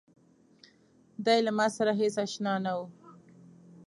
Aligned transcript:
دی 1.25 1.39
له 1.45 1.51
ماسره 1.57 1.91
هېڅ 2.01 2.15
آشنا 2.23 2.53
نه 2.65 2.73
و. 2.77 2.79